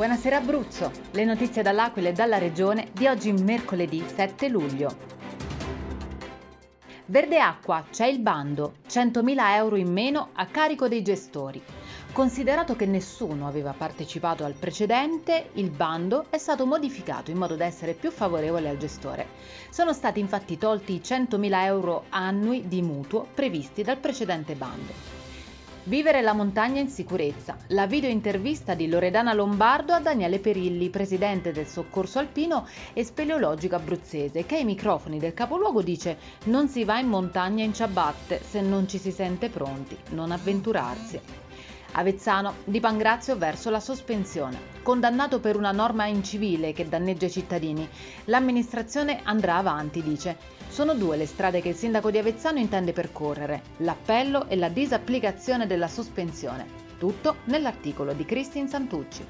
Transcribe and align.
Buonasera 0.00 0.38
Abruzzo, 0.38 0.90
le 1.10 1.26
notizie 1.26 1.60
dall'Aquila 1.60 2.08
e 2.08 2.12
dalla 2.12 2.38
Regione 2.38 2.88
di 2.94 3.06
oggi 3.06 3.32
mercoledì 3.34 4.02
7 4.02 4.48
luglio. 4.48 4.96
Verde 7.04 7.38
Acqua, 7.38 7.84
c'è 7.90 8.06
il 8.06 8.18
bando, 8.18 8.76
100.000 8.88 9.56
euro 9.56 9.76
in 9.76 9.92
meno 9.92 10.30
a 10.32 10.46
carico 10.46 10.88
dei 10.88 11.02
gestori. 11.02 11.62
Considerato 12.12 12.76
che 12.76 12.86
nessuno 12.86 13.46
aveva 13.46 13.74
partecipato 13.76 14.42
al 14.42 14.54
precedente, 14.54 15.50
il 15.56 15.68
bando 15.68 16.24
è 16.30 16.38
stato 16.38 16.64
modificato 16.64 17.30
in 17.30 17.36
modo 17.36 17.54
da 17.54 17.66
essere 17.66 17.92
più 17.92 18.10
favorevole 18.10 18.70
al 18.70 18.78
gestore. 18.78 19.26
Sono 19.68 19.92
stati 19.92 20.18
infatti 20.18 20.56
tolti 20.56 20.94
i 20.94 21.02
100.000 21.04 21.64
euro 21.64 22.04
annui 22.08 22.66
di 22.68 22.80
mutuo 22.80 23.26
previsti 23.34 23.82
dal 23.82 23.98
precedente 23.98 24.54
bando. 24.54 25.19
Vivere 25.84 26.20
la 26.20 26.34
montagna 26.34 26.78
in 26.78 26.90
sicurezza. 26.90 27.56
La 27.68 27.86
videointervista 27.86 28.74
di 28.74 28.86
Loredana 28.86 29.32
Lombardo 29.32 29.94
a 29.94 29.98
Daniele 29.98 30.38
Perilli, 30.38 30.90
presidente 30.90 31.52
del 31.52 31.66
Soccorso 31.66 32.18
Alpino 32.18 32.66
e 32.92 33.02
speleologico 33.02 33.76
abruzzese, 33.76 34.44
che 34.44 34.56
ai 34.56 34.64
microfoni 34.64 35.18
del 35.18 35.32
capoluogo 35.32 35.80
dice 35.80 36.18
non 36.44 36.68
si 36.68 36.84
va 36.84 36.98
in 36.98 37.08
montagna 37.08 37.64
in 37.64 37.72
ciabatte 37.72 38.42
se 38.46 38.60
non 38.60 38.86
ci 38.88 38.98
si 38.98 39.10
sente 39.10 39.48
pronti, 39.48 39.96
non 40.10 40.32
avventurarsi. 40.32 41.18
Avezzano 41.92 42.54
di 42.64 42.78
Pangrazio 42.78 43.36
verso 43.36 43.68
la 43.68 43.80
sospensione. 43.80 44.78
Condannato 44.82 45.40
per 45.40 45.56
una 45.56 45.72
norma 45.72 46.06
incivile 46.06 46.72
che 46.72 46.88
danneggia 46.88 47.26
i 47.26 47.30
cittadini, 47.30 47.88
l'amministrazione 48.26 49.20
andrà 49.24 49.56
avanti, 49.56 50.02
dice. 50.02 50.36
Sono 50.68 50.94
due 50.94 51.16
le 51.16 51.26
strade 51.26 51.60
che 51.60 51.70
il 51.70 51.74
sindaco 51.74 52.12
di 52.12 52.18
Avezzano 52.18 52.60
intende 52.60 52.92
percorrere, 52.92 53.62
l'appello 53.78 54.46
e 54.48 54.56
la 54.56 54.68
disapplicazione 54.68 55.66
della 55.66 55.88
sospensione. 55.88 56.88
Tutto 56.96 57.38
nell'articolo 57.44 58.12
di 58.12 58.24
Cristin 58.24 58.68
Santucci. 58.68 59.26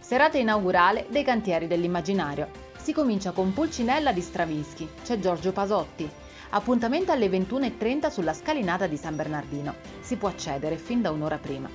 Serata 0.00 0.38
inaugurale 0.38 1.06
dei 1.10 1.22
cantieri 1.22 1.66
dell'immaginario. 1.66 2.48
Si 2.78 2.94
comincia 2.94 3.32
con 3.32 3.52
Pulcinella 3.52 4.12
di 4.12 4.22
Stravinsky, 4.22 4.88
c'è 5.04 5.18
Giorgio 5.18 5.52
Pasotti, 5.52 6.10
Appuntamento 6.50 7.12
alle 7.12 7.28
21.30 7.28 8.10
sulla 8.10 8.32
scalinata 8.32 8.86
di 8.86 8.96
San 8.96 9.16
Bernardino. 9.16 9.74
Si 10.00 10.16
può 10.16 10.28
accedere 10.28 10.78
fin 10.78 11.02
da 11.02 11.10
un'ora 11.10 11.36
prima. 11.36 11.68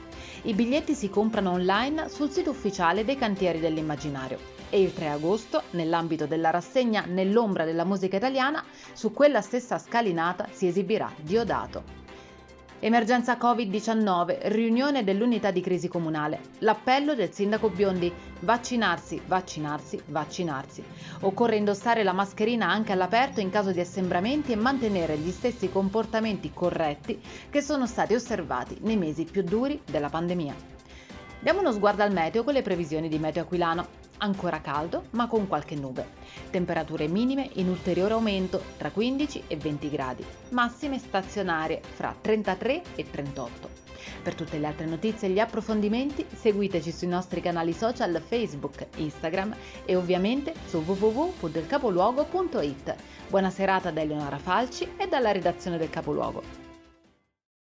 I 0.44 0.54
biglietti 0.56 0.96
si 0.96 1.12
comprano 1.12 1.52
online 1.52 2.10
sul 2.10 2.32
sito 2.32 2.50
ufficiale 2.50 3.06
dei 3.06 3.16
Cantieri 3.16 3.60
dell'Immaginario. 3.60 4.40
E 4.72 4.82
il 4.82 4.92
3 4.92 5.10
agosto, 5.10 5.62
nell'ambito 5.72 6.26
della 6.26 6.50
rassegna 6.50 7.06
Nell'ombra 7.06 7.66
della 7.66 7.84
musica 7.86 8.18
italiana, 8.18 8.64
su 8.94 9.14
quella 9.14 9.42
stessa 9.42 9.78
scalinata 9.78 10.48
si 10.52 10.66
esibirà 10.66 11.12
Diodato. 11.22 12.03
Emergenza 12.86 13.38
Covid-19, 13.38 14.40
riunione 14.50 15.06
dell'unità 15.06 15.52
di 15.52 15.62
crisi 15.62 15.88
comunale. 15.88 16.42
L'appello 16.60 17.16
del 17.16 17.32
sindaco 17.32 17.70
Biondi, 17.70 18.12
vaccinarsi, 18.42 19.22
vaccinarsi, 19.26 20.02
vaccinarsi. 20.08 20.84
Occorre 21.22 21.56
indossare 21.56 22.04
la 22.04 22.12
mascherina 22.12 22.68
anche 22.68 22.92
all'aperto 22.92 23.40
in 23.40 23.50
caso 23.50 23.72
di 23.72 23.80
assembramenti 23.80 24.52
e 24.52 24.58
mantenere 24.58 25.18
gli 25.18 25.32
stessi 25.32 25.70
comportamenti 25.70 26.52
corretti 26.54 27.22
che 27.50 27.62
sono 27.62 27.88
stati 27.88 28.16
osservati 28.16 28.76
nei 28.82 28.98
mesi 28.98 29.24
più 29.24 29.44
duri 29.44 29.82
della 29.90 30.10
pandemia. 30.10 30.83
Diamo 31.44 31.60
uno 31.60 31.74
sguardo 31.74 32.04
al 32.04 32.14
meteo 32.14 32.46
con 32.46 32.54
le 32.54 32.62
previsioni 32.62 33.10
di 33.10 33.20
Meteo 33.20 33.44
Aquilano 33.44 33.86
ancora 34.20 34.62
caldo 34.62 35.08
ma 35.10 35.28
con 35.28 35.46
qualche 35.46 35.76
nube. 35.76 36.08
Temperature 36.50 37.10
minime 37.10 37.50
in 37.56 37.68
ulteriore 37.68 38.14
aumento 38.14 38.64
tra 38.78 38.92
15 38.92 39.44
e 39.48 39.58
20 39.58 39.90
gradi, 39.90 40.24
massime 40.52 41.00
stazionarie 41.00 41.82
fra 41.82 42.16
33 42.20 42.82
e 42.96 43.12
38. 43.12 43.70
Per 44.24 44.36
tutte 44.36 44.58
le 44.58 44.68
altre 44.68 44.86
notizie 44.86 45.28
e 45.28 45.32
gli 45.32 45.40
approfondimenti 45.40 46.26
seguiteci 46.34 46.94
sui 46.94 47.08
nostri 47.08 47.42
canali 47.42 47.74
social 47.74 48.22
Facebook, 48.26 48.88
Instagram 48.96 49.54
e 49.84 49.98
ovviamente 49.98 50.54
su 50.66 50.78
www.delcapoluogo.it. 50.78 52.96
Buona 53.28 53.50
serata 53.50 53.92
da 53.92 54.00
Eleonora 54.00 54.38
Falci 54.38 54.94
e 54.96 55.10
dalla 55.10 55.34
redazione 55.34 55.78
del 55.78 55.90
Capoluogo. 55.90 56.63